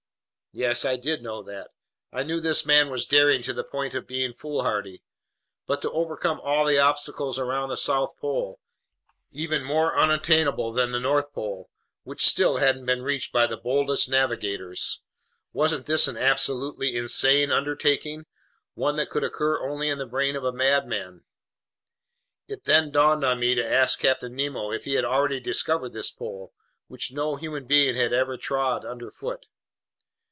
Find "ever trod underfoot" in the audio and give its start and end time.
28.11-29.45